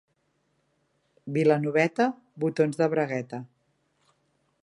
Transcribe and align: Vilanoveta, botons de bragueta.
Vilanoveta, 1.35 2.09
botons 2.45 2.81
de 2.81 2.87
bragueta. 2.97 3.43